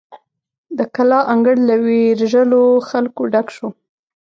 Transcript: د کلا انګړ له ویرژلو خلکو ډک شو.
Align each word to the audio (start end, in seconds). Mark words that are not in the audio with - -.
د 0.77 0.79
کلا 0.95 1.19
انګړ 1.33 1.55
له 1.69 1.75
ویرژلو 1.87 2.63
خلکو 2.89 3.21
ډک 3.33 3.47
شو. 3.55 3.67